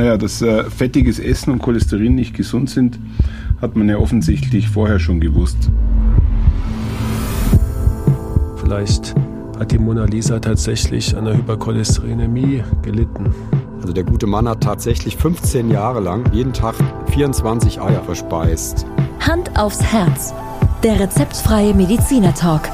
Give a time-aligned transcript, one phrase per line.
[0.00, 2.98] Naja, dass äh, fettiges Essen und Cholesterin nicht gesund sind,
[3.60, 5.70] hat man ja offensichtlich vorher schon gewusst.
[8.56, 9.14] Vielleicht
[9.58, 13.34] hat die Mona Lisa tatsächlich an der Hypercholesterinämie gelitten.
[13.82, 16.76] Also der gute Mann hat tatsächlich 15 Jahre lang jeden Tag
[17.10, 18.86] 24 Eier verspeist.
[19.20, 20.32] Hand aufs Herz.
[20.82, 22.70] Der rezeptfreie Mediziner Talk.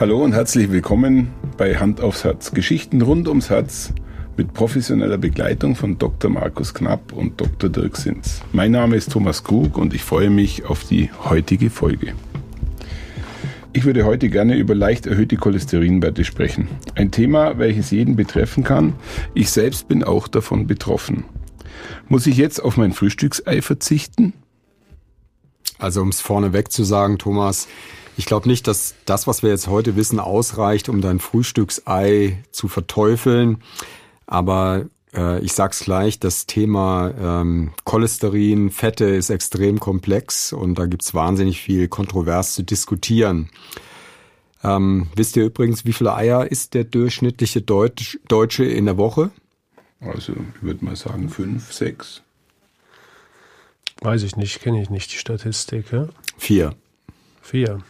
[0.00, 2.52] Hallo und herzlich willkommen bei Hand aufs Herz.
[2.52, 3.92] Geschichten rund ums Herz
[4.36, 6.30] mit professioneller Begleitung von Dr.
[6.30, 7.70] Markus Knapp und Dr.
[7.70, 8.40] Dirk Sins.
[8.52, 12.14] Mein Name ist Thomas Krug und ich freue mich auf die heutige Folge.
[13.72, 16.68] Ich würde heute gerne über leicht erhöhte Cholesterinwerte sprechen.
[16.94, 18.94] Ein Thema, welches jeden betreffen kann.
[19.34, 21.24] Ich selbst bin auch davon betroffen.
[22.08, 24.32] Muss ich jetzt auf mein Frühstücksei verzichten?
[25.78, 27.66] Also um es vorneweg zu sagen, Thomas,
[28.16, 32.68] ich glaube nicht, dass das, was wir jetzt heute wissen, ausreicht, um dein Frühstücksei zu
[32.68, 33.58] verteufeln.
[34.26, 40.86] Aber äh, ich sag's gleich, das Thema ähm, Cholesterin, Fette ist extrem komplex und da
[40.86, 43.50] gibt's wahnsinnig viel kontrovers zu diskutieren.
[44.62, 49.30] Ähm, wisst ihr übrigens, wie viele Eier isst der durchschnittliche Deutsch, Deutsche in der Woche?
[50.00, 52.22] Also ich würde mal sagen fünf, sechs.
[54.00, 55.92] Weiß ich nicht, kenne ich nicht die Statistik.
[55.92, 56.08] Ja?
[56.36, 56.74] Vier.
[57.42, 57.82] Vier.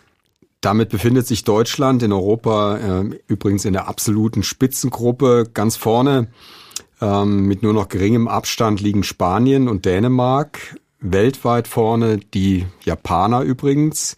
[0.64, 6.28] Damit befindet sich Deutschland in Europa äh, übrigens in der absoluten Spitzengruppe ganz vorne.
[7.02, 10.78] Ähm, mit nur noch geringem Abstand liegen Spanien und Dänemark.
[11.00, 14.16] Weltweit vorne die Japaner übrigens.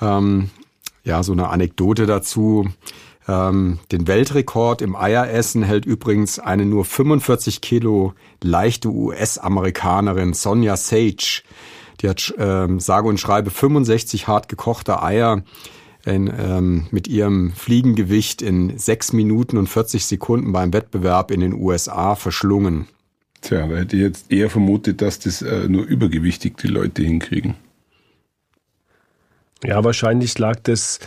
[0.00, 0.48] Ähm,
[1.04, 2.70] ja, so eine Anekdote dazu.
[3.28, 11.42] Ähm, den Weltrekord im Eieressen hält übrigens eine nur 45 Kilo leichte US-Amerikanerin Sonja Sage.
[12.02, 15.42] Die hat ähm, sage und schreibe 65 hart gekochte Eier
[16.04, 21.54] in, ähm, mit ihrem Fliegengewicht in 6 Minuten und 40 Sekunden beim Wettbewerb in den
[21.54, 22.86] USA verschlungen.
[23.40, 27.54] Tja, da hätte ich jetzt eher vermutet, dass das äh, nur übergewichtig die Leute hinkriegen.
[29.64, 31.00] Ja, wahrscheinlich lag das,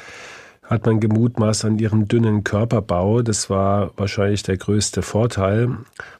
[0.69, 3.23] hat man gemutmaßt, an ihrem dünnen Körperbau.
[3.23, 5.77] Das war wahrscheinlich der größte Vorteil.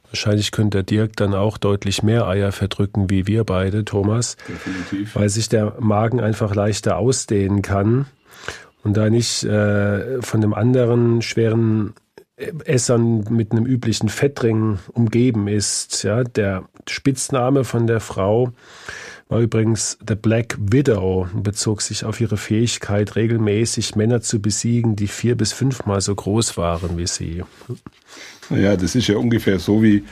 [0.10, 4.38] Wahrscheinlich könnte der Dirk dann auch deutlich mehr Eier verdrücken wie wir beide, Thomas.
[4.48, 5.16] Definitiv.
[5.16, 8.08] Weil sich der Magen einfach leichter ausdehnen kann
[8.84, 11.94] und da nicht äh, von dem anderen schweren
[12.66, 16.04] Essern mit einem üblichen Fettring umgeben ist.
[16.04, 18.52] Ja, der Spitzname von der Frau
[19.30, 24.96] war übrigens The Black Widow und bezog sich auf ihre Fähigkeit, regelmäßig Männer zu besiegen,
[24.96, 27.44] die vier bis fünfmal so groß waren wie sie.
[28.50, 30.04] Naja, das ist ja ungefähr so wie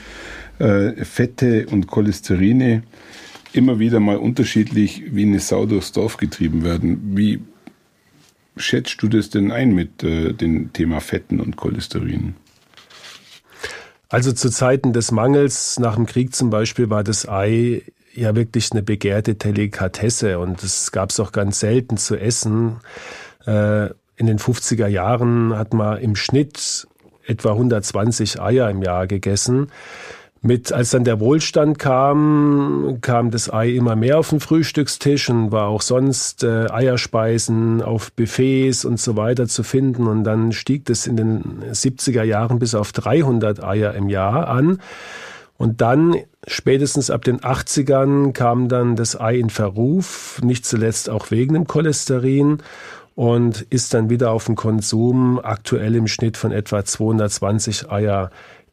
[0.60, 2.84] äh, Fette und Cholesterine
[3.52, 7.16] immer wieder mal unterschiedlich wie eine Sau durchs Dorf getrieben werden.
[7.16, 7.40] Wie
[8.56, 12.34] schätzt du das denn ein mit äh, dem Thema Fetten und Cholesterin?
[14.08, 17.82] Also zu Zeiten des Mangels nach dem Krieg zum Beispiel war das Ei
[18.14, 22.78] ja wirklich eine begehrte Delikatesse und es gab es auch ganz selten zu essen.
[23.46, 26.88] Äh, in den 50er Jahren hat man im Schnitt
[27.26, 29.68] etwa 120 Eier im Jahr gegessen.
[30.40, 35.50] Mit, als dann der Wohlstand kam, kam das Ei immer mehr auf den Frühstückstisch und
[35.50, 40.06] war auch sonst äh, Eierspeisen auf Buffets und so weiter zu finden.
[40.06, 44.78] Und dann stieg das in den 70er Jahren bis auf 300 Eier im Jahr an.
[45.58, 51.30] Und dann, spätestens ab den 80ern, kam dann das Ei in Verruf, nicht zuletzt auch
[51.30, 52.58] wegen dem Cholesterin
[53.16, 58.30] und ist dann wieder auf den Konsum aktuell im Schnitt von etwa 220 Eier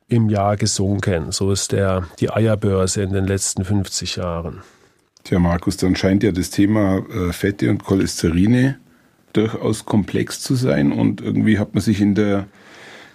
[0.07, 1.31] im Jahr gesunken.
[1.31, 4.62] So ist der, die Eierbörse in den letzten 50 Jahren.
[5.24, 8.78] Tja, Markus, dann scheint ja das Thema äh, Fette und Cholesterine
[9.34, 12.45] durchaus komplex zu sein und irgendwie hat man sich in der,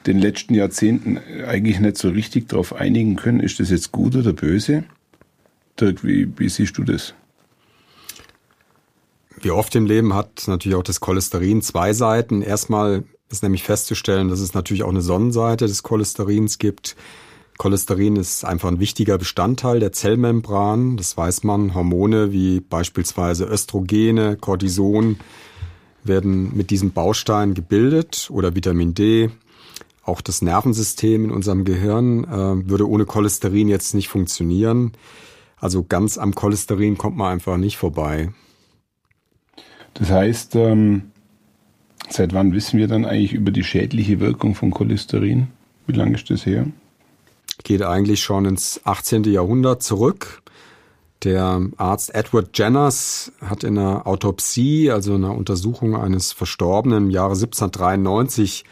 [0.06, 4.32] den letzten Jahrzehnten eigentlich nicht so richtig darauf einigen können, ist das jetzt gut oder
[4.32, 4.84] böse?
[5.78, 7.14] Dirk, wie, wie siehst du das?
[9.40, 12.42] Wie oft im Leben hat natürlich auch das Cholesterin zwei Seiten.
[12.42, 16.96] Erstmal ist nämlich festzustellen, dass es natürlich auch eine Sonnenseite des Cholesterins gibt.
[17.56, 20.96] Cholesterin ist einfach ein wichtiger Bestandteil der Zellmembran.
[20.96, 21.74] Das weiß man.
[21.74, 25.18] Hormone wie beispielsweise Östrogene, Cortison
[26.02, 29.30] werden mit diesem Baustein gebildet oder Vitamin D.
[30.02, 34.92] Auch das Nervensystem in unserem Gehirn äh, würde ohne Cholesterin jetzt nicht funktionieren.
[35.58, 38.30] Also ganz am Cholesterin kommt man einfach nicht vorbei.
[39.94, 41.10] Das heißt, ähm,
[42.08, 45.48] seit wann wissen wir dann eigentlich über die schädliche Wirkung von Cholesterin?
[45.86, 46.66] Wie lange ist das her?
[47.62, 49.24] Geht eigentlich schon ins 18.
[49.24, 50.42] Jahrhundert zurück.
[51.24, 57.34] Der Arzt Edward Jenners hat in einer Autopsie, also einer Untersuchung eines Verstorbenen im Jahre
[57.34, 58.64] 1793,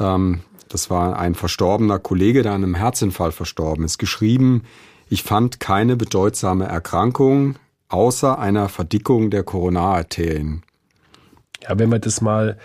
[0.00, 0.40] ähm,
[0.72, 4.62] das war ein verstorbener Kollege, der an einem Herzinfall verstorben ist, geschrieben,
[5.08, 7.56] ich fand keine bedeutsame Erkrankung
[7.88, 10.62] außer einer Verdickung der Koronararterien.
[11.62, 12.58] Ja, wenn man das mal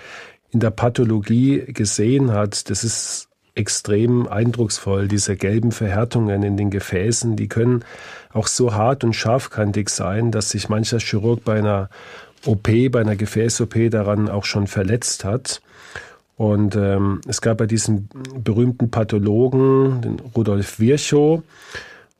[0.51, 7.35] in der Pathologie gesehen hat, das ist extrem eindrucksvoll, diese gelben Verhärtungen in den Gefäßen,
[7.35, 7.83] die können
[8.31, 11.89] auch so hart und scharfkantig sein, dass sich mancher Chirurg bei einer
[12.45, 15.61] OP, bei einer Gefäß-OP daran auch schon verletzt hat.
[16.37, 18.09] Und ähm, es gab bei diesem
[18.43, 21.41] berühmten Pathologen, den Rudolf Virchow,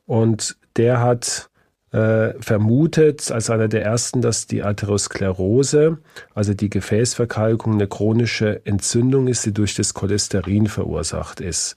[0.06, 1.48] und der hat
[1.92, 5.98] äh, vermutet als einer der ersten, dass die Atherosklerose,
[6.34, 11.76] also die Gefäßverkalkung, eine chronische Entzündung ist, die durch das Cholesterin verursacht ist.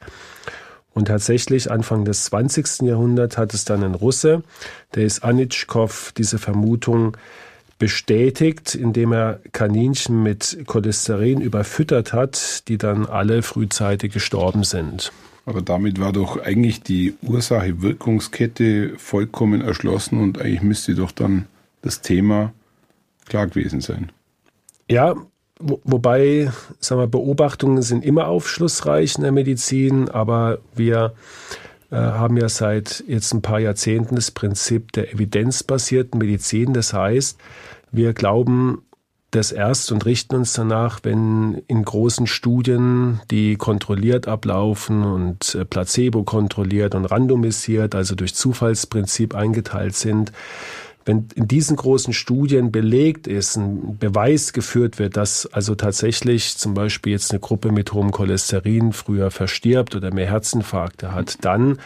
[0.93, 2.81] Und tatsächlich Anfang des 20.
[2.81, 4.43] Jahrhunderts hat es dann ein Russe,
[4.95, 7.15] der ist Anitschkow, diese Vermutung
[7.81, 15.11] bestätigt, indem er Kaninchen mit Cholesterin überfüttert hat, die dann alle frühzeitig gestorben sind.
[15.47, 21.47] Aber damit war doch eigentlich die Ursache-Wirkungskette vollkommen erschlossen und eigentlich müsste doch dann
[21.81, 22.53] das Thema
[23.27, 24.11] klar gewesen sein.
[24.87, 25.15] Ja,
[25.59, 31.13] wo, wobei, sagen wir, Beobachtungen sind immer aufschlussreich in der Medizin, aber wir
[31.97, 36.73] haben ja seit jetzt ein paar Jahrzehnten das Prinzip der evidenzbasierten Medizin.
[36.73, 37.37] Das heißt,
[37.91, 38.83] wir glauben
[39.31, 45.63] das erst und richten uns danach, wenn in großen Studien, die kontrolliert ablaufen und äh,
[45.63, 50.33] placebo kontrolliert und randomisiert, also durch Zufallsprinzip eingeteilt sind,
[51.05, 56.73] wenn in diesen großen Studien belegt ist, ein Beweis geführt wird, dass also tatsächlich zum
[56.73, 61.79] Beispiel jetzt eine Gruppe mit hohem Cholesterin früher verstirbt oder mehr Herzinfarkte hat, dann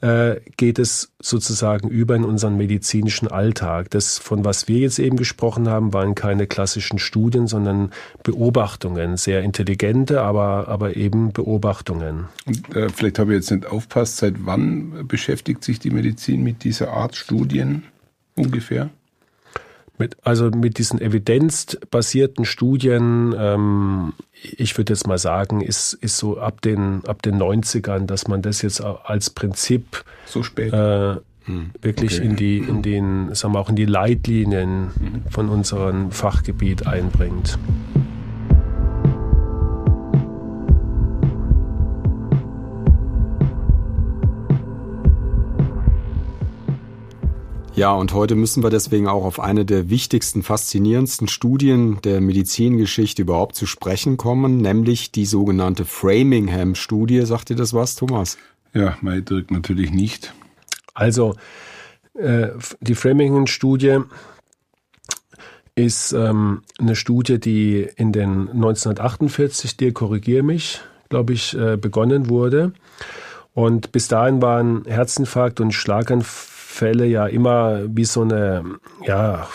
[0.00, 3.90] äh, geht es sozusagen über in unseren medizinischen Alltag.
[3.90, 7.90] Das, von was wir jetzt eben gesprochen haben, waren keine klassischen Studien, sondern
[8.22, 12.28] Beobachtungen, sehr intelligente, aber, aber eben Beobachtungen.
[12.46, 16.64] Und, äh, vielleicht habe ich jetzt nicht aufpasst, seit wann beschäftigt sich die Medizin mit
[16.64, 17.82] dieser Art Studien
[18.46, 18.90] ungefähr?
[19.98, 26.38] Mit, also mit diesen evidenzbasierten Studien, ähm, ich würde jetzt mal sagen, ist, ist so
[26.38, 30.72] ab den, ab den 90ern, dass man das jetzt als Prinzip so spät.
[30.72, 31.70] Äh, hm.
[31.82, 32.26] wirklich okay.
[32.26, 35.22] in die, in den, sagen wir auch in die Leitlinien mhm.
[35.30, 37.58] von unserem Fachgebiet einbringt.
[47.76, 53.22] Ja, und heute müssen wir deswegen auch auf eine der wichtigsten, faszinierendsten Studien der Medizingeschichte
[53.22, 57.22] überhaupt zu sprechen kommen, nämlich die sogenannte Framingham-Studie.
[57.22, 58.38] Sagt dir das was, Thomas?
[58.74, 60.34] Ja, mein Dirk natürlich nicht.
[60.94, 61.36] Also,
[62.14, 62.48] äh,
[62.80, 64.00] die Framingham-Studie
[65.76, 72.28] ist ähm, eine Studie, die in den 1948, dir korrigiere mich, glaube ich, äh, begonnen
[72.28, 72.72] wurde.
[73.54, 78.64] Und bis dahin waren Herzinfarkt und Schlaganfall Fälle ja immer wie so eine,
[79.04, 79.48] ja,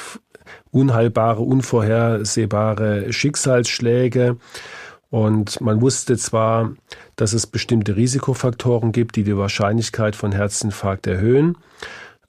[0.70, 4.38] unheilbare, unvorhersehbare Schicksalsschläge.
[5.10, 6.74] Und man wusste zwar,
[7.16, 11.58] dass es bestimmte Risikofaktoren gibt, die die Wahrscheinlichkeit von Herzinfarkt erhöhen.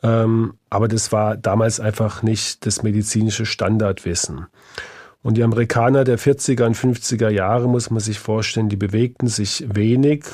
[0.02, 4.46] Ähm, aber das war damals einfach nicht das medizinische Standardwissen.
[5.22, 9.66] Und die Amerikaner der 40er und 50er Jahre, muss man sich vorstellen, die bewegten sich
[9.68, 10.24] wenig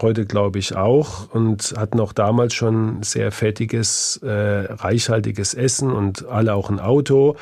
[0.00, 6.26] heute glaube ich auch und hatten auch damals schon sehr fettiges, äh, reichhaltiges Essen und
[6.26, 7.36] alle auch ein Auto,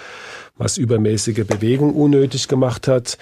[0.56, 3.18] was übermäßige Bewegung unnötig gemacht hat.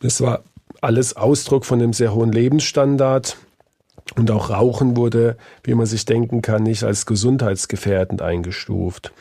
[0.00, 0.42] Das war
[0.80, 3.36] alles Ausdruck von einem sehr hohen Lebensstandard.
[4.16, 9.12] Und auch Rauchen wurde, wie man sich denken kann, nicht als gesundheitsgefährdend eingestuft.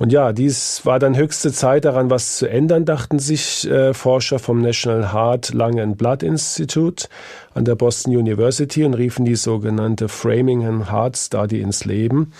[0.00, 4.38] Und ja, dies war dann höchste Zeit daran, was zu ändern, dachten sich äh, Forscher
[4.38, 7.06] vom National Heart, Lung and Blood Institute
[7.52, 12.32] an der Boston University und riefen die sogenannte Framingham Heart Study ins Leben,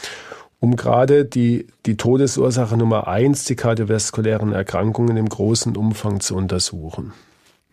[0.58, 7.12] um gerade die, die Todesursache Nummer eins, die kardiovaskulären Erkrankungen im großen Umfang zu untersuchen.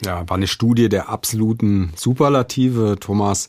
[0.03, 3.47] Ja, war eine Studie der absoluten Superlative, Thomas.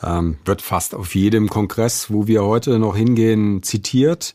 [0.00, 4.34] Ähm, wird fast auf jedem Kongress, wo wir heute noch hingehen, zitiert.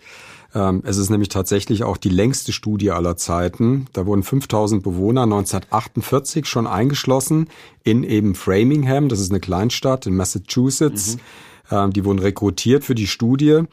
[0.55, 3.85] Ähm, es ist nämlich tatsächlich auch die längste Studie aller Zeiten.
[3.93, 7.49] Da wurden 5000 Bewohner 1948 schon eingeschlossen
[7.83, 9.09] in eben Framingham.
[9.09, 11.15] Das ist eine Kleinstadt in Massachusetts.
[11.15, 11.19] Mhm.
[11.71, 13.63] Ähm, die wurden rekrutiert für die Studie.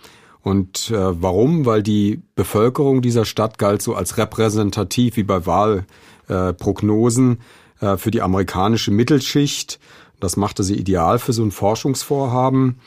[0.42, 1.66] Und äh, warum?
[1.66, 7.40] Weil die Bevölkerung dieser Stadt galt so als repräsentativ wie bei Wahlprognosen
[7.80, 9.80] äh, für die amerikanische Mittelschicht.
[10.21, 12.78] Das machte sie ideal für so ein Forschungsvorhaben.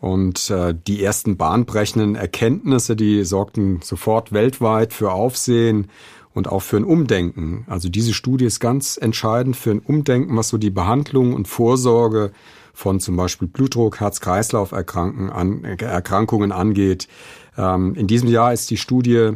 [0.00, 5.88] Und äh, die ersten bahnbrechenden Erkenntnisse, die sorgten sofort weltweit für Aufsehen
[6.34, 7.64] und auch für ein Umdenken.
[7.68, 12.30] Also diese Studie ist ganz entscheidend für ein Umdenken, was so die Behandlung und Vorsorge
[12.72, 17.08] von zum Beispiel Blutdruck, Herz-Kreislauf-Erkrankungen angeht.
[17.56, 19.32] Ähm, in diesem Jahr ist die Studie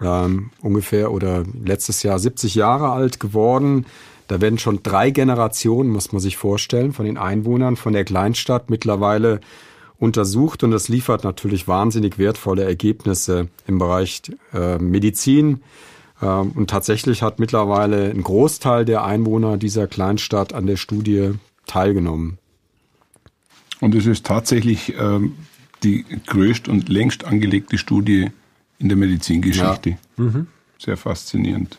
[0.00, 3.84] ähm, ungefähr oder letztes Jahr 70 Jahre alt geworden.
[4.28, 8.70] Da werden schon drei Generationen, muss man sich vorstellen, von den Einwohnern von der Kleinstadt
[8.70, 9.40] mittlerweile
[9.98, 15.62] untersucht und das liefert natürlich wahnsinnig wertvolle Ergebnisse im Bereich äh, Medizin.
[16.20, 21.32] Äh, und tatsächlich hat mittlerweile ein Großteil der Einwohner dieser Kleinstadt an der Studie
[21.66, 22.38] teilgenommen.
[23.80, 25.34] Und es ist tatsächlich ähm,
[25.82, 28.30] die größte und längst angelegte Studie
[28.78, 29.90] in der Medizingeschichte.
[29.90, 29.96] Ja.
[30.16, 30.46] Mhm.
[30.78, 31.78] Sehr faszinierend.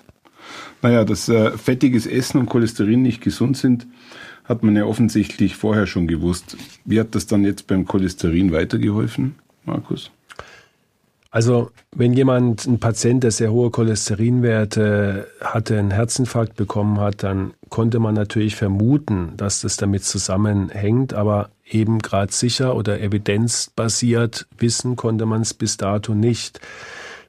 [0.82, 3.88] Naja, dass äh, fettiges Essen und Cholesterin nicht gesund sind,
[4.50, 6.58] hat man ja offensichtlich vorher schon gewusst.
[6.84, 10.12] Wie hat das dann jetzt beim Cholesterin weitergeholfen, Markus?
[11.32, 17.54] Also, wenn jemand, ein Patient, der sehr hohe Cholesterinwerte hatte, einen Herzinfarkt bekommen hat, dann
[17.70, 24.96] konnte man natürlich vermuten, dass das damit zusammenhängt, aber eben gerade sicher oder evidenzbasiert wissen
[24.96, 26.60] konnte man es bis dato nicht.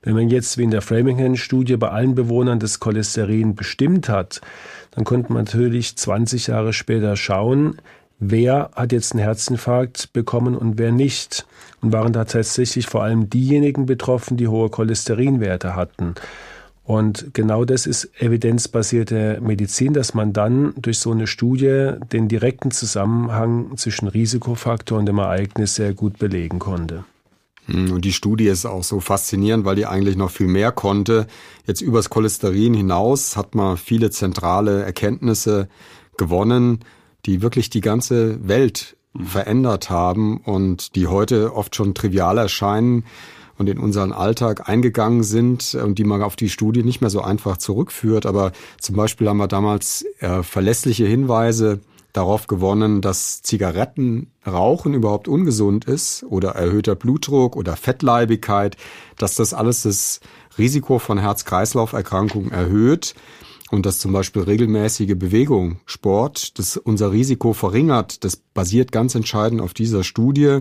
[0.02, 4.40] Wenn man jetzt wie in der Framingham-Studie bei allen Bewohnern das Cholesterin bestimmt hat,
[4.92, 7.76] dann konnte man natürlich 20 Jahre später schauen,
[8.18, 11.46] wer hat jetzt einen Herzinfarkt bekommen und wer nicht.
[11.82, 16.14] Und waren da tatsächlich vor allem diejenigen betroffen, die hohe Cholesterinwerte hatten.
[16.84, 22.70] Und genau das ist evidenzbasierte Medizin, dass man dann durch so eine Studie den direkten
[22.70, 27.04] Zusammenhang zwischen Risikofaktor und dem Ereignis sehr gut belegen konnte.
[27.70, 31.26] Hm, und die Studie ist auch so faszinierend, weil die eigentlich noch viel mehr konnte.
[31.66, 35.68] Jetzt übers Cholesterin hinaus hat man viele zentrale Erkenntnisse
[36.16, 36.80] gewonnen,
[37.26, 43.04] die wirklich die ganze Welt verändert haben und die heute oft schon trivial erscheinen
[43.58, 47.20] und in unseren Alltag eingegangen sind und die man auf die Studie nicht mehr so
[47.20, 48.24] einfach zurückführt.
[48.24, 51.80] Aber zum Beispiel haben wir damals äh, verlässliche Hinweise
[52.12, 58.76] darauf gewonnen, dass Zigarettenrauchen überhaupt ungesund ist oder erhöhter Blutdruck oder Fettleibigkeit,
[59.16, 60.20] dass das alles das
[60.58, 63.14] Risiko von Herz-Kreislauf-Erkrankungen erhöht
[63.70, 68.24] und dass zum Beispiel regelmäßige Bewegung, Sport, das unser Risiko verringert.
[68.24, 70.58] Das basiert ganz entscheidend auf dieser Studie.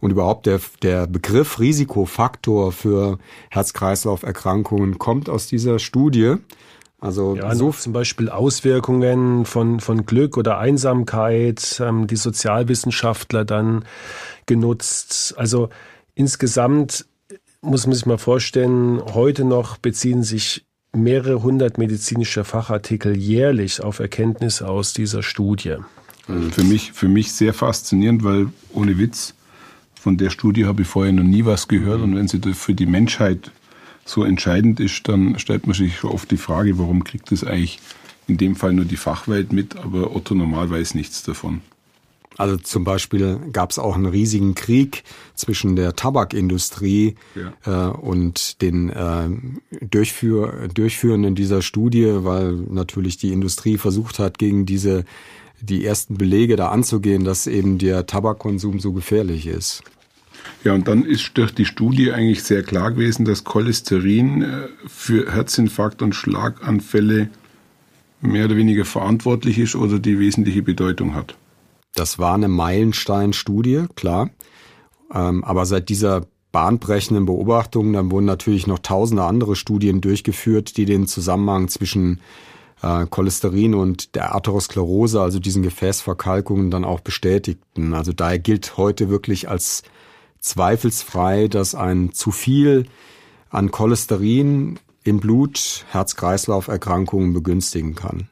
[0.00, 3.18] Und überhaupt der, der Begriff Risikofaktor für
[3.50, 6.36] Herz-Kreislauf-Erkrankungen kommt aus dieser Studie.
[7.00, 13.84] Also ja, so zum Beispiel Auswirkungen von, von Glück oder Einsamkeit, ähm, die Sozialwissenschaftler dann
[14.46, 15.34] genutzt.
[15.38, 15.70] Also
[16.14, 17.06] insgesamt
[17.62, 23.98] muss man sich mal vorstellen, heute noch beziehen sich mehrere hundert medizinische Fachartikel jährlich auf
[23.98, 25.76] Erkenntnisse aus dieser Studie.
[26.28, 29.34] Also für mich, für mich sehr faszinierend, weil ohne Witz,
[29.94, 32.00] von der Studie habe ich vorher noch nie was gehört.
[32.00, 33.50] Und wenn sie für die Menschheit
[34.10, 37.80] so entscheidend ist, dann stellt man sich oft die Frage, warum kriegt das eigentlich
[38.26, 41.62] in dem Fall nur die Fachwelt mit, aber Otto Normal weiß nichts davon.
[42.36, 45.02] Also zum Beispiel gab es auch einen riesigen Krieg
[45.34, 47.90] zwischen der Tabakindustrie ja.
[47.90, 49.28] äh, und den äh,
[49.84, 55.04] Durchführ Durchführenden dieser Studie, weil natürlich die Industrie versucht hat, gegen diese
[55.60, 59.82] die ersten Belege da anzugehen, dass eben der Tabakkonsum so gefährlich ist.
[60.62, 65.32] Ja, und dann ist durch die Studie eigentlich sehr klar gewesen, dass Cholesterin äh, für
[65.32, 67.30] Herzinfarkt und Schlaganfälle
[68.20, 71.34] mehr oder weniger verantwortlich ist oder die wesentliche Bedeutung hat.
[71.94, 74.30] Das war eine Meilenstein-Studie, klar.
[75.12, 80.84] Ähm, aber seit dieser bahnbrechenden Beobachtung, dann wurden natürlich noch tausende andere Studien durchgeführt, die
[80.84, 82.20] den Zusammenhang zwischen
[82.82, 87.94] äh, Cholesterin und der Atherosklerose, also diesen Gefäßverkalkungen, dann auch bestätigten.
[87.94, 89.82] Also daher gilt heute wirklich als
[90.40, 92.86] zweifelsfrei, dass ein zu viel
[93.50, 98.28] an Cholesterin im Blut Herz-Kreislauf-Erkrankungen begünstigen kann.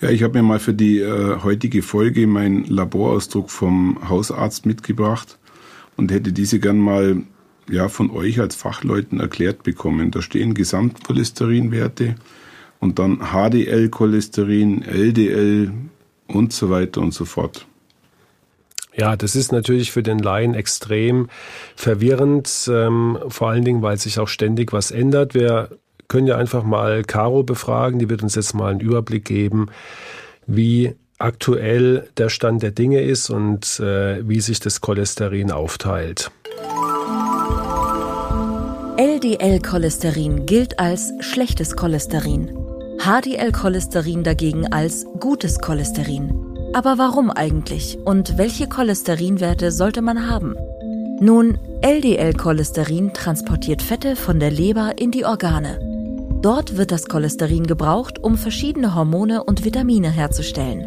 [0.00, 5.38] Ja, ich habe mir mal für die äh, heutige Folge meinen Laborausdruck vom Hausarzt mitgebracht
[5.96, 7.22] und hätte diese gern mal
[7.70, 10.10] ja, von euch als Fachleuten erklärt bekommen.
[10.10, 12.16] Da stehen Gesamtcholesterinwerte
[12.80, 15.72] und dann HDL-Cholesterin, LDL
[16.26, 17.66] und so weiter und so fort.
[18.94, 21.28] Ja, das ist natürlich für den Laien extrem
[21.76, 25.34] verwirrend, ähm, vor allen Dingen, weil sich auch ständig was ändert.
[25.34, 25.70] Wir
[26.08, 29.68] können ja einfach mal Caro befragen, die wird uns jetzt mal einen Überblick geben,
[30.46, 36.30] wie aktuell der Stand der Dinge ist und äh, wie sich das Cholesterin aufteilt.
[38.98, 42.50] LDL-Cholesterin gilt als schlechtes Cholesterin,
[42.98, 46.51] HDL-Cholesterin dagegen als gutes Cholesterin.
[46.74, 50.56] Aber warum eigentlich und welche Cholesterinwerte sollte man haben?
[51.20, 55.78] Nun, LDL-Cholesterin transportiert Fette von der Leber in die Organe.
[56.40, 60.86] Dort wird das Cholesterin gebraucht, um verschiedene Hormone und Vitamine herzustellen.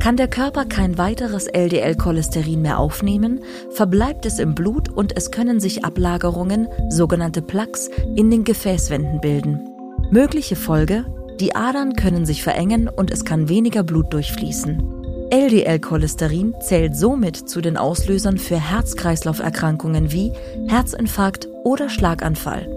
[0.00, 3.40] Kann der Körper kein weiteres LDL-Cholesterin mehr aufnehmen,
[3.72, 9.68] verbleibt es im Blut und es können sich Ablagerungen, sogenannte Plaques, in den Gefäßwänden bilden.
[10.10, 11.04] Mögliche Folge,
[11.38, 14.99] die Adern können sich verengen und es kann weniger Blut durchfließen.
[15.30, 20.32] LDL-Cholesterin zählt somit zu den Auslösern für Herz-Kreislauf-Erkrankungen wie
[20.66, 22.68] Herzinfarkt oder Schlaganfall.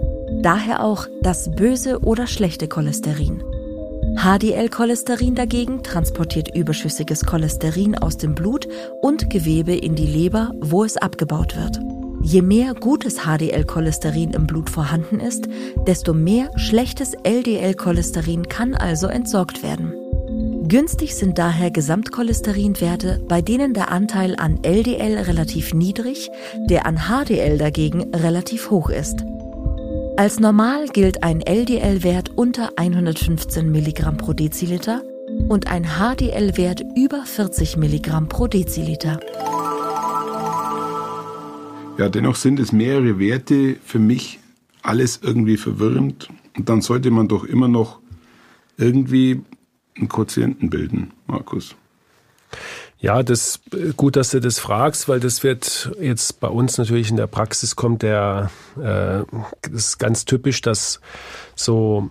[0.42, 3.42] Daher auch das böse oder schlechte Cholesterin.
[4.16, 8.68] HDL-Cholesterin dagegen transportiert überschüssiges Cholesterin aus dem Blut
[9.02, 11.80] und Gewebe in die Leber, wo es abgebaut wird.
[12.22, 15.48] Je mehr gutes HDL-Cholesterin im Blut vorhanden ist,
[15.88, 19.92] desto mehr schlechtes LDL-Cholesterin kann also entsorgt werden.
[20.66, 26.30] Günstig sind daher Gesamtcholesterinwerte, bei denen der Anteil an LDL relativ niedrig,
[26.70, 29.24] der an HDL dagegen relativ hoch ist.
[30.16, 35.02] Als normal gilt ein LDL-Wert unter 115 Milligramm pro Deziliter
[35.48, 39.20] und ein HDL-Wert über 40 Milligramm pro Deziliter.
[41.98, 44.38] Ja, dennoch sind es mehrere Werte für mich
[44.82, 46.28] alles irgendwie verwirrend.
[46.56, 47.98] Und dann sollte man doch immer noch
[48.78, 49.42] irgendwie
[49.96, 51.74] einen Quotienten bilden, Markus.
[52.98, 53.60] Ja, das
[53.96, 57.76] gut, dass du das fragst, weil das wird jetzt bei uns natürlich in der Praxis
[57.76, 59.24] kommt der äh,
[59.60, 61.00] das ist ganz typisch, dass
[61.54, 62.08] so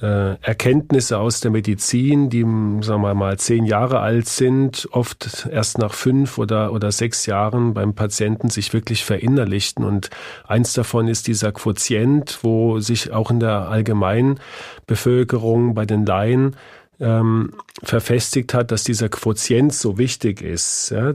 [0.00, 2.46] äh, Erkenntnisse aus der Medizin, die
[2.82, 7.74] sagen wir mal zehn Jahre alt sind, oft erst nach fünf oder oder sechs Jahren
[7.74, 10.08] beim Patienten sich wirklich verinnerlichten und
[10.46, 14.40] eins davon ist dieser Quotient, wo sich auch in der allgemeinen
[14.86, 16.56] Bevölkerung bei den Laien
[17.00, 20.90] ähm, verfestigt hat, dass dieser Quotient so wichtig ist.
[20.90, 21.12] Ja.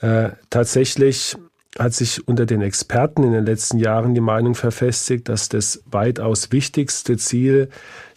[0.00, 1.36] Äh, tatsächlich
[1.78, 6.52] hat sich unter den Experten in den letzten Jahren die Meinung verfestigt, dass das weitaus
[6.52, 7.68] wichtigste Ziel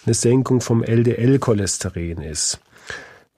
[0.05, 2.59] eine Senkung vom LDL-Cholesterin ist.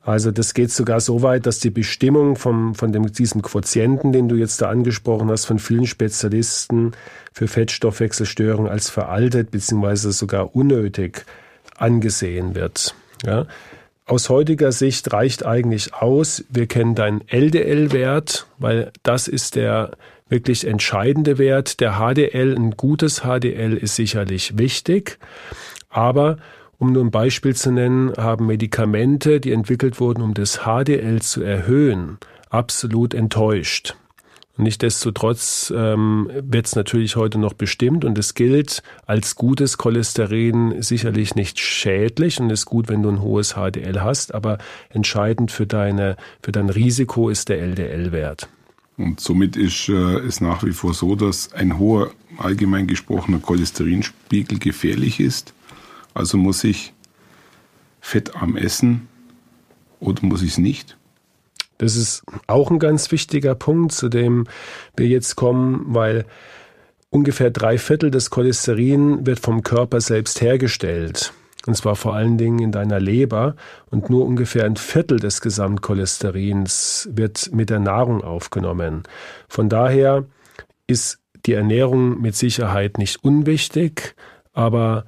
[0.04, 4.28] Also das geht sogar so weit, dass die Bestimmung vom, von dem, diesem Quotienten, den
[4.28, 6.94] du jetzt da angesprochen hast, von vielen Spezialisten
[7.34, 10.10] für Fettstoffwechselstörungen als veraltet bzw.
[10.12, 11.24] sogar unnötig
[11.78, 12.96] angesehen wird.
[13.26, 13.46] Ja.
[14.06, 19.92] Aus heutiger Sicht reicht eigentlich aus, wir kennen deinen LDL-Wert, weil das ist der
[20.28, 21.80] wirklich entscheidende Wert.
[21.80, 25.20] Der HDL, ein gutes HDL ist sicherlich wichtig,
[25.90, 26.38] aber
[26.78, 31.44] um nur ein Beispiel zu nennen, haben Medikamente, die entwickelt wurden, um das HDL zu
[31.44, 32.18] erhöhen,
[32.50, 33.96] absolut enttäuscht.
[34.58, 41.36] Nichtsdestotrotz ähm, wird es natürlich heute noch bestimmt und es gilt als gutes Cholesterin sicherlich
[41.36, 44.58] nicht schädlich und ist gut, wenn du ein hohes HDL hast, aber
[44.90, 48.50] entscheidend für, deine, für dein Risiko ist der LDL-Wert.
[48.98, 54.60] Und somit ist äh, es nach wie vor so, dass ein hoher allgemein gesprochener Cholesterinspiegel
[54.60, 55.54] gefährlich ist.
[56.14, 56.94] Also muss ich
[58.02, 59.08] fettarm essen
[60.00, 60.98] oder muss ich es nicht?
[61.82, 64.46] Das ist auch ein ganz wichtiger Punkt, zu dem
[64.96, 66.26] wir jetzt kommen, weil
[67.10, 71.34] ungefähr drei Viertel des Cholesterin wird vom Körper selbst hergestellt.
[71.66, 73.56] Und zwar vor allen Dingen in deiner Leber.
[73.90, 79.02] Und nur ungefähr ein Viertel des Gesamtcholesterins wird mit der Nahrung aufgenommen.
[79.50, 80.26] Von daher
[80.86, 81.18] ist
[81.48, 84.14] die Ernährung mit Sicherheit nicht unwichtig,
[84.54, 85.06] aber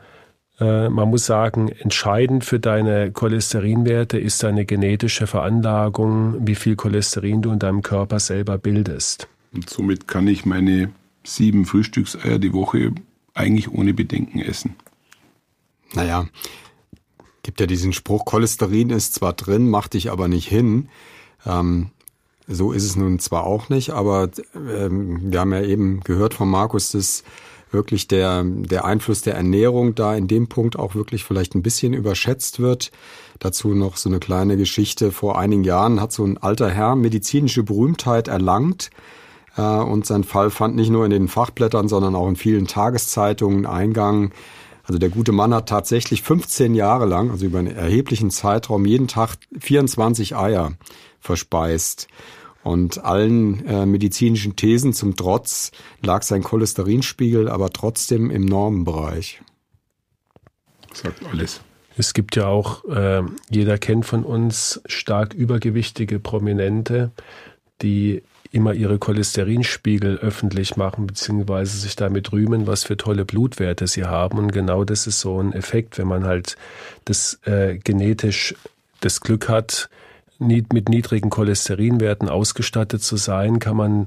[0.59, 7.51] man muss sagen, entscheidend für deine Cholesterinwerte ist deine genetische Veranlagung, wie viel Cholesterin du
[7.51, 9.27] in deinem Körper selber bildest.
[9.53, 10.91] Und somit kann ich meine
[11.23, 12.91] sieben Frühstückseier die Woche
[13.33, 14.75] eigentlich ohne Bedenken essen.
[15.93, 16.27] Naja,
[17.43, 20.89] gibt ja diesen Spruch, Cholesterin ist zwar drin, macht dich aber nicht hin.
[21.45, 21.91] Ähm,
[22.47, 26.49] so ist es nun zwar auch nicht, aber ähm, wir haben ja eben gehört von
[26.49, 27.23] Markus, dass
[27.73, 31.93] wirklich der, der Einfluss der Ernährung da in dem Punkt auch wirklich vielleicht ein bisschen
[31.93, 32.91] überschätzt wird.
[33.39, 35.11] Dazu noch so eine kleine Geschichte.
[35.11, 38.89] Vor einigen Jahren hat so ein alter Herr medizinische Berühmtheit erlangt.
[39.57, 43.65] Äh, und sein Fall fand nicht nur in den Fachblättern, sondern auch in vielen Tageszeitungen
[43.65, 44.31] Eingang.
[44.85, 49.07] Also der gute Mann hat tatsächlich 15 Jahre lang, also über einen erheblichen Zeitraum, jeden
[49.07, 50.73] Tag 24 Eier
[51.21, 52.07] verspeist.
[52.63, 55.71] Und allen äh, medizinischen Thesen zum Trotz
[56.01, 59.41] lag sein Cholesterinspiegel aber trotzdem im Normenbereich.
[60.93, 61.61] Sagt alles.
[61.97, 67.11] Es gibt ja auch, äh, jeder kennt von uns stark übergewichtige Prominente,
[67.81, 74.05] die immer ihre Cholesterinspiegel öffentlich machen, beziehungsweise sich damit rühmen, was für tolle Blutwerte sie
[74.05, 74.37] haben.
[74.37, 76.55] Und genau das ist so ein Effekt, wenn man halt
[77.05, 78.55] das äh, genetisch
[79.01, 79.89] das Glück hat,
[80.43, 84.05] mit niedrigen Cholesterinwerten ausgestattet zu sein, kann man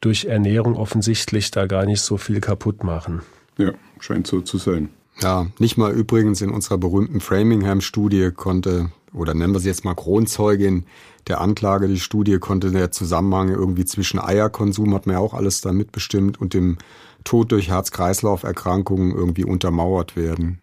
[0.00, 3.22] durch Ernährung offensichtlich da gar nicht so viel kaputt machen.
[3.58, 4.88] Ja, scheint so zu sein.
[5.20, 9.94] Ja, nicht mal übrigens in unserer berühmten Framingham-Studie konnte, oder nennen wir sie jetzt mal
[9.94, 10.84] Kronzeugin
[11.28, 15.60] der Anklage, die Studie konnte der Zusammenhang irgendwie zwischen Eierkonsum, hat man ja auch alles
[15.60, 16.78] da mitbestimmt, und dem
[17.22, 20.60] Tod durch Herz-Kreislauf-Erkrankungen irgendwie untermauert werden.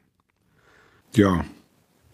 [1.16, 1.46] Ja,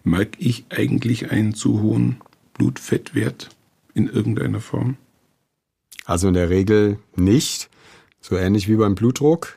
[0.03, 2.17] merke ich eigentlich einen zu hohen
[2.55, 3.49] Blutfettwert
[3.93, 4.97] in irgendeiner Form?
[6.05, 7.69] Also in der Regel nicht.
[8.21, 9.55] So ähnlich wie beim Blutdruck.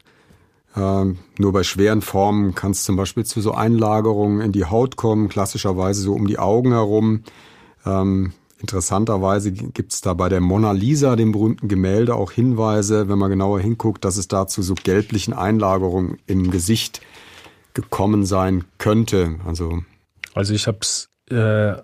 [0.77, 4.97] Ähm, nur bei schweren Formen kann es zum Beispiel zu so Einlagerungen in die Haut
[4.97, 7.23] kommen, klassischerweise so um die Augen herum.
[7.87, 13.19] Ähm, interessanterweise gibt es da bei der Mona Lisa, dem berühmten Gemälde, auch Hinweise, wenn
[13.19, 17.01] man genauer hinguckt, dass es da zu so gelblichen Einlagerungen im Gesicht
[17.75, 19.37] gekommen sein könnte.
[19.47, 19.83] Also,
[20.35, 21.77] also ich habe es, äh,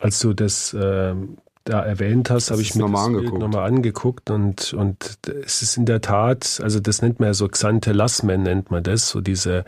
[0.00, 1.14] als du das äh,
[1.68, 3.40] da erwähnt hast, habe ich mir nochmal das angeguckt.
[3.40, 7.46] nochmal angeguckt und, und es ist in der Tat, also das nennt man ja so
[7.46, 9.64] Xanthelasmen, nennt man das, so diese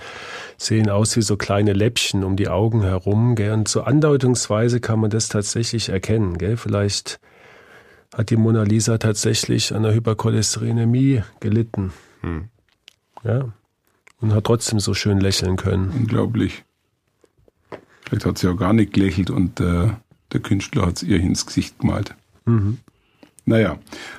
[0.57, 3.53] sehen aus wie so kleine Läppchen um die Augen herum, gell?
[3.53, 6.57] und so andeutungsweise kann man das tatsächlich erkennen, gell?
[6.57, 7.21] vielleicht
[8.15, 11.93] hat die Mona Lisa tatsächlich an der Hypercholesterinämie gelitten.
[12.23, 12.49] Hm.
[13.23, 13.53] Ja.
[14.21, 15.91] Und hat trotzdem so schön lächeln können.
[15.97, 16.65] Unglaublich.
[18.11, 19.91] Vielleicht hat sie auch gar nicht gelächelt und äh,
[20.33, 22.17] der Künstler hat es ihr ins Gesicht gemalt.
[22.45, 22.79] Mhm.
[23.45, 23.79] Naja,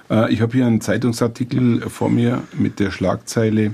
[0.10, 3.74] äh, ich habe hier einen Zeitungsartikel vor mir mit der Schlagzeile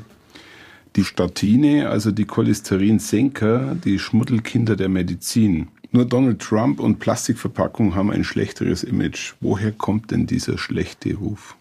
[0.95, 5.67] Die Statine, also die Cholesterinsenker, die Schmuddelkinder der Medizin.
[5.91, 9.35] Nur Donald Trump und Plastikverpackung haben ein schlechteres Image.
[9.39, 11.55] Woher kommt denn dieser schlechte Ruf?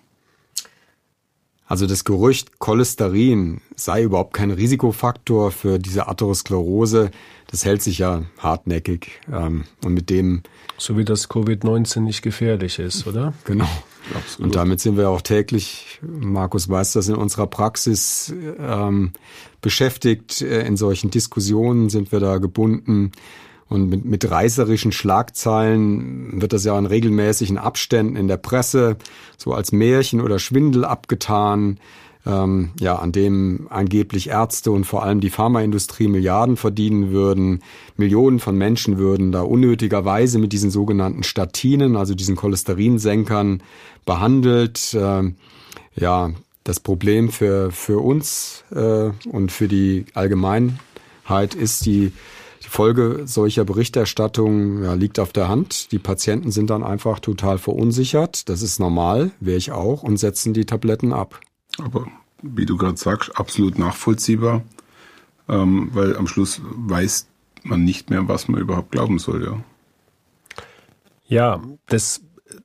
[1.66, 7.10] Also das Gerücht, Cholesterin sei überhaupt kein Risikofaktor für diese Atherosklerose,
[7.48, 9.20] das hält sich ja hartnäckig.
[9.32, 10.42] Ähm, und mit dem.
[10.78, 13.32] So wie das Covid-19 nicht gefährlich ist, oder?
[13.44, 13.68] Genau.
[14.14, 14.46] Absolut.
[14.46, 19.12] Und damit sind wir auch täglich, Markus weiß das, in unserer Praxis ähm,
[19.60, 20.42] beschäftigt.
[20.42, 23.12] Äh, in solchen Diskussionen sind wir da gebunden.
[23.68, 28.96] Und mit, mit reißerischen Schlagzeilen wird das ja in regelmäßigen Abständen in der Presse
[29.36, 31.78] so als Märchen oder Schwindel abgetan,
[32.26, 37.60] ähm, ja, an dem angeblich Ärzte und vor allem die Pharmaindustrie Milliarden verdienen würden.
[37.96, 43.62] Millionen von Menschen würden da unnötigerweise mit diesen sogenannten Statinen, also diesen Cholesterinsenkern,
[44.04, 44.96] behandelt.
[44.98, 45.36] Ähm,
[45.94, 46.30] ja,
[46.64, 52.12] das Problem für, für uns äh, und für die Allgemeinheit ist die
[52.64, 55.92] die Folge solcher Berichterstattung ja, liegt auf der Hand.
[55.92, 58.48] Die Patienten sind dann einfach total verunsichert.
[58.48, 61.40] Das ist normal, wäre ich auch, und setzen die Tabletten ab.
[61.78, 62.06] Aber
[62.42, 64.62] wie du gerade sagst, absolut nachvollziehbar,
[65.48, 67.28] ähm, weil am Schluss weiß
[67.62, 69.44] man nicht mehr, was man überhaupt glauben soll.
[69.44, 69.64] Ja,
[71.26, 72.22] ja das,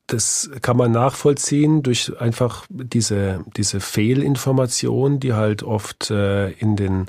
[0.08, 7.08] das kann man nachvollziehen durch einfach diese, diese Fehlinformation, die halt oft äh, in den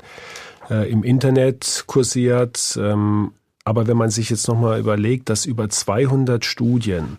[0.69, 2.77] äh, im Internet kursiert.
[2.79, 3.31] Ähm,
[3.65, 7.17] aber wenn man sich jetzt nochmal überlegt, dass über 200 Studien,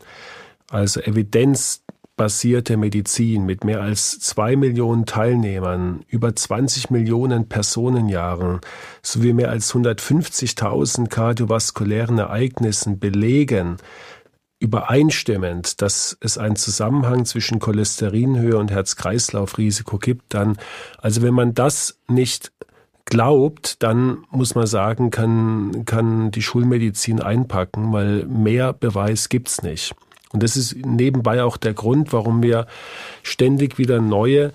[0.70, 8.60] also evidenzbasierte Medizin mit mehr als zwei Millionen Teilnehmern, über 20 Millionen Personenjahren
[9.02, 13.78] sowie mehr als 150.000 kardiovaskulären Ereignissen belegen,
[14.60, 20.56] übereinstimmend, dass es einen Zusammenhang zwischen Cholesterinhöhe und Herz-Kreislauf-Risiko gibt, dann,
[20.98, 22.52] also wenn man das nicht
[23.04, 29.94] glaubt, dann muss man sagen, kann, kann die Schulmedizin einpacken, weil mehr Beweis gibt's nicht.
[30.32, 32.66] Und das ist nebenbei auch der Grund, warum wir
[33.22, 34.52] ständig wieder neue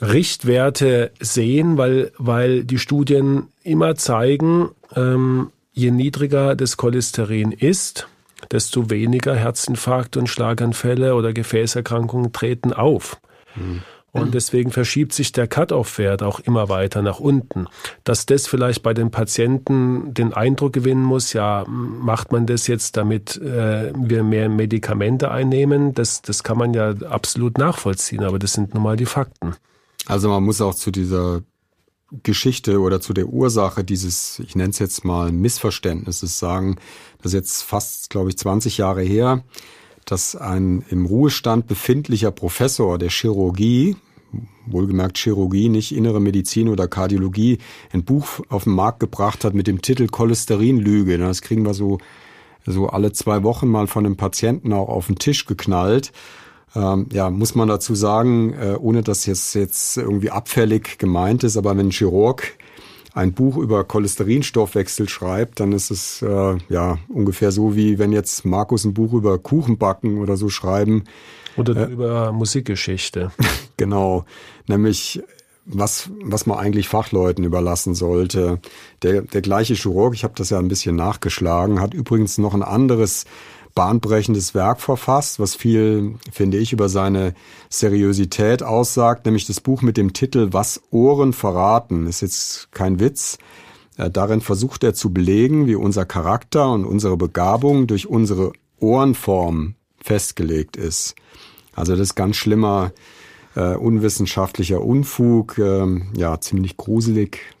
[0.00, 8.06] Richtwerte sehen, weil, weil die Studien immer zeigen, ähm, je niedriger das Cholesterin ist,
[8.50, 13.18] desto weniger Herzinfarkte und Schlaganfälle oder Gefäßerkrankungen treten auf.
[13.56, 13.82] Mhm.
[14.20, 17.66] Und deswegen verschiebt sich der Cut-off-Wert auch immer weiter nach unten.
[18.04, 22.96] Dass das vielleicht bei den Patienten den Eindruck gewinnen muss, ja, macht man das jetzt,
[22.96, 28.52] damit äh, wir mehr Medikamente einnehmen, das, das kann man ja absolut nachvollziehen, aber das
[28.52, 29.56] sind nun mal die Fakten.
[30.06, 31.42] Also man muss auch zu dieser
[32.22, 36.76] Geschichte oder zu der Ursache dieses, ich nenne es jetzt mal Missverständnisses sagen,
[37.18, 39.42] das ist jetzt fast, glaube ich, 20 Jahre her,
[40.04, 43.96] dass ein im Ruhestand befindlicher Professor der Chirurgie,
[44.66, 47.58] wohlgemerkt Chirurgie, nicht innere Medizin oder Kardiologie,
[47.92, 51.18] ein Buch auf den Markt gebracht hat mit dem Titel Cholesterinlüge.
[51.18, 51.98] Das kriegen wir so,
[52.66, 56.12] so alle zwei Wochen mal von einem Patienten auch auf den Tisch geknallt.
[56.74, 61.56] Ähm, ja, muss man dazu sagen, äh, ohne dass jetzt, jetzt irgendwie abfällig gemeint ist,
[61.56, 62.56] aber wenn ein Chirurg
[63.14, 68.44] ein Buch über Cholesterinstoffwechsel schreibt, dann ist es äh, ja ungefähr so wie wenn jetzt
[68.44, 71.04] Markus ein Buch über Kuchenbacken oder so schreiben.
[71.56, 73.30] Oder äh, über Musikgeschichte.
[73.76, 74.24] genau,
[74.66, 75.22] nämlich
[75.64, 78.60] was, was man eigentlich Fachleuten überlassen sollte.
[79.02, 82.62] Der, der gleiche Chirurg, ich habe das ja ein bisschen nachgeschlagen, hat übrigens noch ein
[82.62, 83.24] anderes
[83.74, 87.34] bahnbrechendes Werk verfasst, was viel, finde ich, über seine
[87.68, 92.06] Seriosität aussagt, nämlich das Buch mit dem Titel Was Ohren verraten.
[92.06, 93.38] Ist jetzt kein Witz.
[93.96, 99.74] Äh, darin versucht er zu belegen, wie unser Charakter und unsere Begabung durch unsere Ohrenform
[100.00, 101.14] festgelegt ist.
[101.74, 102.92] Also das ist ganz schlimmer,
[103.56, 107.53] äh, unwissenschaftlicher Unfug, äh, ja, ziemlich gruselig.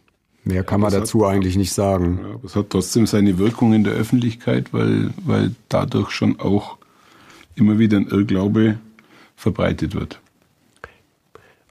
[0.44, 2.20] Mehr kann man dazu hat, eigentlich nicht sagen.
[2.22, 6.76] Ja, aber es hat trotzdem seine Wirkung in der Öffentlichkeit, weil, weil dadurch schon auch
[7.54, 8.78] immer wieder ein Irrglaube
[9.36, 10.20] verbreitet wird.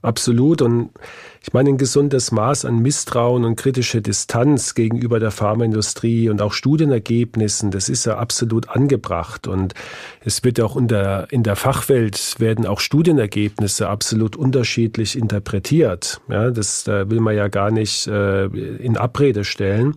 [0.04, 0.60] Absolut.
[0.60, 0.90] Und
[1.40, 6.52] ich meine, ein gesundes Maß an Misstrauen und kritische Distanz gegenüber der Pharmaindustrie und auch
[6.52, 9.46] Studienergebnissen, das ist ja absolut angebracht.
[9.46, 9.72] Und
[10.20, 16.20] es wird auch in der, in der Fachwelt werden auch Studienergebnisse absolut unterschiedlich interpretiert.
[16.28, 19.96] Ja, das da will man ja gar nicht äh, in Abrede stellen.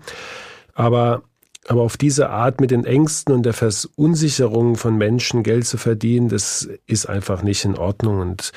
[0.74, 1.24] Aber
[1.68, 6.30] aber auf diese Art mit den Ängsten und der Verunsicherung von Menschen Geld zu verdienen,
[6.30, 8.22] das ist einfach nicht in Ordnung.
[8.22, 8.54] Und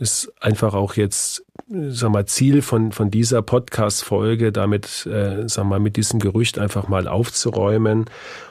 [0.00, 5.78] ist einfach auch jetzt, sag mal, Ziel von, von dieser Podcast-Folge, damit, äh, sag mal,
[5.78, 8.06] mit diesem Gerücht einfach mal aufzuräumen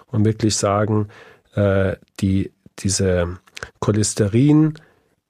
[0.07, 1.07] und wirklich sagen,
[1.55, 3.39] äh, die, diese
[3.79, 4.75] Cholesterin,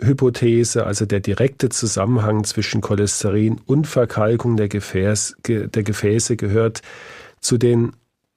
[0.02, 6.82] Hypothese, also der direkte Zusammenhang zwischen Cholesterin und Verkalkung der, Gefäß, der Gefäße gehört
[7.40, 7.94] zu den,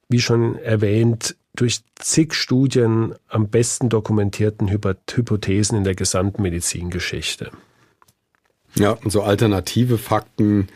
[0.07, 7.51] wie schon erwähnt, durch zig Studien am besten dokumentierten Hypothesen in der gesamten Medizingeschichte.
[8.75, 10.67] Ja, und so alternative Fakten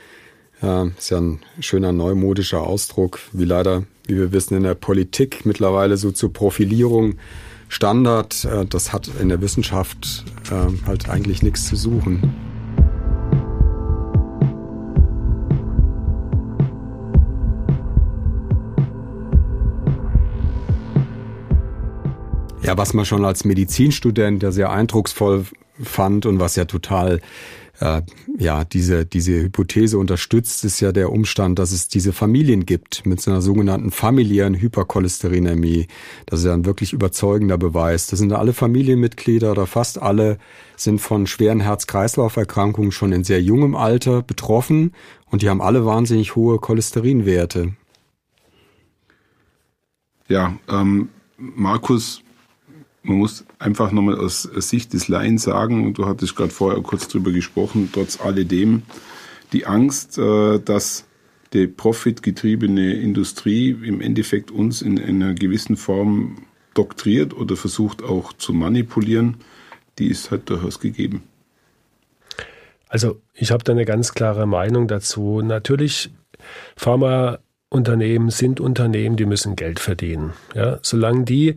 [0.61, 5.45] ja, ist ja ein schöner neumodischer Ausdruck, wie leider, wie wir wissen, in der Politik
[5.45, 7.15] mittlerweile so zur Profilierung
[7.69, 8.45] Standard.
[8.45, 12.33] Äh, das hat in der Wissenschaft äh, halt eigentlich nichts zu suchen.
[22.61, 25.45] Ja, was man schon als Medizinstudent ja sehr eindrucksvoll
[25.81, 27.21] fand und was ja total
[27.79, 28.01] äh,
[28.37, 33.21] ja, diese, diese Hypothese unterstützt, ist ja der Umstand, dass es diese Familien gibt mit
[33.21, 35.87] so einer sogenannten familiären Hypercholesterinämie.
[36.25, 38.07] Das ist ja ein wirklich überzeugender Beweis.
[38.07, 40.39] Das sind alle Familienmitglieder oder fast alle
[40.75, 44.93] sind von schweren Herz-Kreislauf-Erkrankungen schon in sehr jungem Alter betroffen
[45.29, 47.73] und die haben alle wahnsinnig hohe Cholesterinwerte.
[50.27, 52.21] Ja, ähm, Markus
[53.07, 57.07] man muss einfach nochmal aus Sicht des Laien sagen, und du hattest gerade vorher kurz
[57.07, 58.83] drüber gesprochen, trotz alledem
[59.53, 61.05] die Angst, äh, dass
[61.53, 66.39] die profitgetriebene Industrie im Endeffekt uns in einer gewissen Form
[66.73, 69.37] doktriert oder versucht auch zu manipulieren,
[69.97, 71.23] die ist halt durchaus gegeben.
[72.89, 75.41] Also ich habe da eine ganz klare Meinung dazu.
[75.41, 76.11] Natürlich,
[76.75, 80.33] Pharma Unternehmen sind Unternehmen, die müssen Geld verdienen.
[80.55, 81.55] Ja, solange die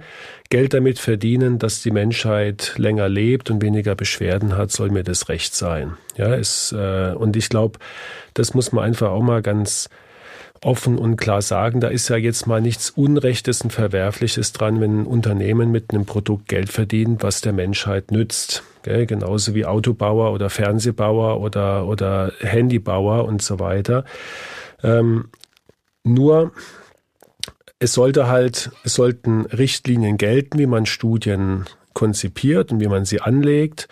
[0.48, 5.28] Geld damit verdienen, dass die Menschheit länger lebt und weniger Beschwerden hat, soll mir das
[5.28, 5.96] recht sein.
[6.16, 7.78] Ja, es, äh, und ich glaube,
[8.34, 9.88] das muss man einfach auch mal ganz
[10.62, 11.80] offen und klar sagen.
[11.80, 16.06] Da ist ja jetzt mal nichts Unrechtes und Verwerfliches dran, wenn ein Unternehmen mit einem
[16.06, 18.64] Produkt Geld verdient, was der Menschheit nützt.
[18.82, 19.06] Gell?
[19.06, 24.04] Genauso wie Autobauer oder Fernsehbauer oder, oder Handybauer und so weiter.
[24.82, 25.28] Ähm,
[26.04, 26.52] nur
[27.78, 33.20] es sollte halt, es sollten Richtlinien gelten, wie man Studien konzipiert und wie man sie
[33.20, 33.88] anlegt.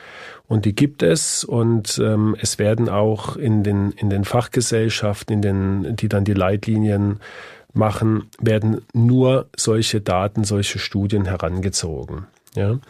[0.46, 5.42] Und die gibt es und ähm, es werden auch in den, in den Fachgesellschaften, in
[5.42, 7.20] den, die dann die Leitlinien
[7.72, 12.26] machen, werden nur solche Daten, solche Studien herangezogen.
[12.54, 12.74] Ja.
[12.74, 12.80] Mhm.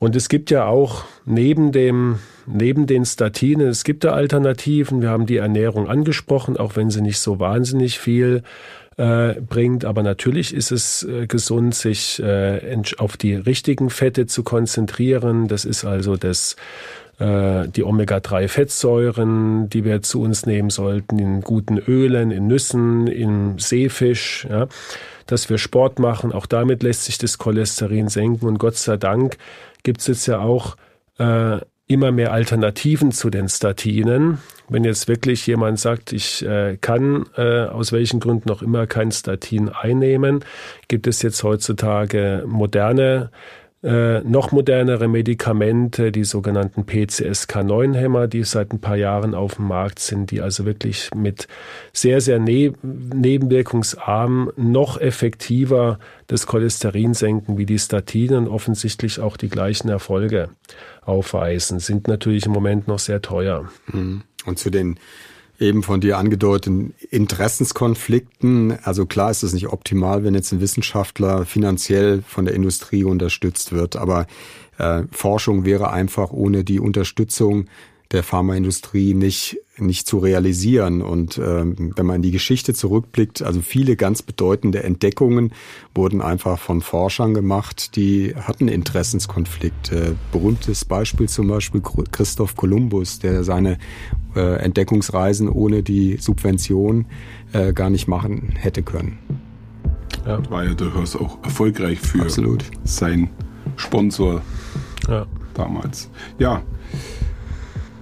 [0.00, 5.02] Und es gibt ja auch neben dem, neben den Statinen, es gibt da Alternativen.
[5.02, 8.42] Wir haben die Ernährung angesprochen, auch wenn sie nicht so wahnsinnig viel
[8.96, 9.84] äh, bringt.
[9.84, 15.48] Aber natürlich ist es äh, gesund, sich äh, auf die richtigen Fette zu konzentrieren.
[15.48, 16.56] Das ist also das
[17.18, 23.58] äh, die Omega-3-Fettsäuren, die wir zu uns nehmen sollten, in guten Ölen, in Nüssen, in
[23.58, 24.66] Seefisch, ja,
[25.26, 26.32] dass wir Sport machen.
[26.32, 28.46] Auch damit lässt sich das Cholesterin senken.
[28.46, 29.36] Und Gott sei Dank
[29.82, 30.76] gibt es jetzt ja auch
[31.18, 31.58] äh,
[31.90, 34.38] immer mehr Alternativen zu den Statinen.
[34.68, 39.10] Wenn jetzt wirklich jemand sagt, ich äh, kann äh, aus welchen Gründen auch immer kein
[39.10, 40.44] Statin einnehmen,
[40.86, 43.30] gibt es jetzt heutzutage moderne
[43.82, 50.00] äh, noch modernere Medikamente, die sogenannten PCSK9-Hämmer, die seit ein paar Jahren auf dem Markt
[50.00, 51.48] sind, die also wirklich mit
[51.92, 59.36] sehr, sehr ne nebenwirkungsarm noch effektiver das Cholesterin senken wie die Statinen und offensichtlich auch
[59.36, 60.50] die gleichen Erfolge
[61.02, 63.70] aufweisen, sind natürlich im Moment noch sehr teuer.
[63.86, 64.22] Mhm.
[64.44, 64.98] Und zu den
[65.60, 68.78] eben von dir angedeuteten Interessenskonflikten.
[68.82, 73.72] Also klar ist es nicht optimal, wenn jetzt ein Wissenschaftler finanziell von der Industrie unterstützt
[73.72, 74.26] wird, aber
[74.78, 77.66] äh, Forschung wäre einfach ohne die Unterstützung
[78.12, 81.00] der Pharmaindustrie nicht, nicht zu realisieren.
[81.00, 85.52] Und ähm, wenn man in die Geschichte zurückblickt, also viele ganz bedeutende Entdeckungen
[85.94, 90.16] wurden einfach von Forschern gemacht, die hatten Interessenskonflikte.
[90.32, 93.78] Berühmtes Beispiel zum Beispiel Christoph Kolumbus, der seine
[94.34, 97.06] äh, Entdeckungsreisen ohne die Subvention
[97.52, 99.18] äh, gar nicht machen hätte können.
[100.26, 100.50] Ja.
[100.50, 102.64] War ja durchaus auch erfolgreich für Absolut.
[102.82, 103.30] sein
[103.76, 104.42] Sponsor
[105.08, 105.26] ja.
[105.54, 106.10] damals.
[106.38, 106.62] Ja,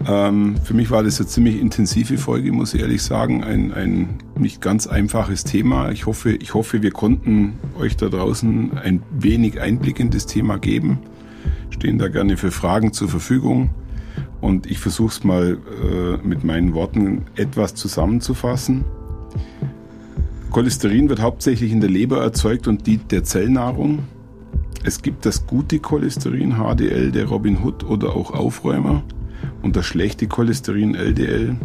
[0.06, 3.42] ähm, für mich war das eine ziemlich intensive Folge, muss ich ehrlich sagen.
[3.42, 4.08] Ein, ein
[4.38, 5.90] nicht ganz einfaches Thema.
[5.90, 10.58] Ich hoffe, ich hoffe, wir konnten euch da draußen ein wenig Einblick in das Thema
[10.58, 10.98] geben.
[11.70, 13.70] Stehen da gerne für Fragen zur Verfügung.
[14.40, 18.84] Und ich versuche es mal äh, mit meinen Worten etwas zusammenzufassen.
[20.52, 24.04] Cholesterin wird hauptsächlich in der Leber erzeugt und dient der Zellnahrung.
[24.84, 29.02] Es gibt das gute Cholesterin, HDL, der Robin Hood oder auch Aufräumer
[29.62, 31.56] und das schlechte Cholesterin LDL,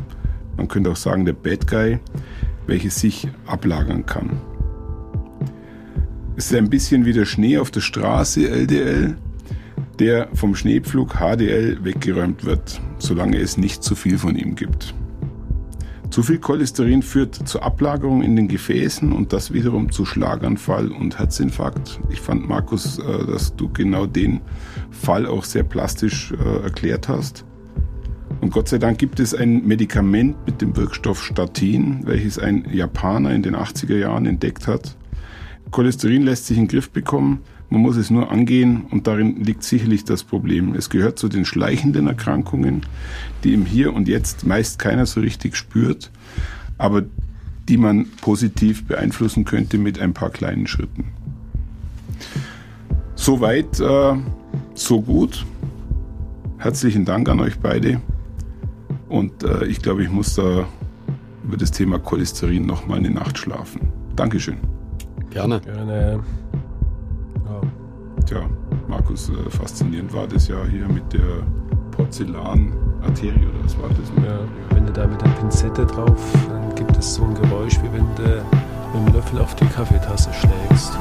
[0.58, 1.99] man könnte auch sagen der Bad Guy,
[2.67, 4.39] welches sich ablagern kann.
[6.36, 9.15] Es ist ein bisschen wie der Schnee auf der Straße LDL,
[9.99, 14.95] der vom Schneepflug HDL weggeräumt wird, solange es nicht zu viel von ihm gibt.
[16.10, 21.17] Zu viel Cholesterin führt zur Ablagerung in den Gefäßen und das wiederum zu Schlaganfall und
[21.17, 21.99] Herzinfarkt.
[22.12, 24.41] Ich fand, Markus, äh, dass du genau den
[24.91, 27.45] Fall auch sehr plastisch äh, erklärt hast.
[28.43, 33.32] Und Gott sei Dank gibt es ein Medikament mit dem Wirkstoff Statin, welches ein Japaner
[33.32, 34.97] in den 80er Jahren entdeckt hat.
[35.71, 39.63] Cholesterin lässt sich in den Griff bekommen, man muss es nur angehen und darin liegt
[39.63, 40.75] sicherlich das Problem.
[40.75, 42.86] Es gehört zu den schleichenden Erkrankungen,
[43.45, 46.12] die im Hier und Jetzt meist keiner so richtig spürt,
[46.77, 47.03] aber
[47.69, 51.06] die man positiv beeinflussen könnte mit ein paar kleinen Schritten.
[53.15, 54.15] Soweit, äh,
[54.73, 55.45] so gut.
[56.58, 58.01] Herzlichen Dank an euch beide.
[59.13, 60.65] Und äh, ich glaube, ich muss da
[61.43, 63.82] über das Thema Cholesterin noch mal eine Nacht schlafen.
[64.15, 64.58] Dankeschön.
[65.30, 65.60] Gerne.
[65.60, 66.19] Gerne.
[67.45, 67.62] Ja.
[68.26, 68.49] Tja,
[68.88, 71.45] Markus, äh, faszinierend war das ja hier mit der
[71.91, 74.26] Porzellanarterie oder was war das?
[74.26, 74.39] Ja,
[74.71, 78.08] wenn du da mit der Pinzette drauf, dann gibt es so ein Geräusch, wie wenn
[78.15, 78.43] du
[78.95, 80.97] mit dem Löffel auf die Kaffeetasse schlägst.